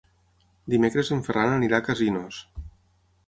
[0.73, 2.39] Dimecres en Ferran anirà a Casinos.